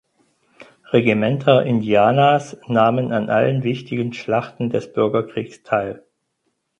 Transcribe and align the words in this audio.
Regimenter 0.89 1.61
Indianas 1.63 2.57
nahmen 2.65 3.11
an 3.11 3.29
allen 3.29 3.61
wichtigen 3.61 4.13
Schlachten 4.13 4.71
des 4.71 4.91
Bürgerkriegs 4.93 5.61
teil. 5.61 6.03